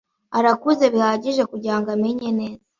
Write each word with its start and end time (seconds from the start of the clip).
arakuze 0.37 0.85
bihagije 0.93 1.43
kugirango 1.51 1.87
amenye 1.95 2.29
neza. 2.39 2.63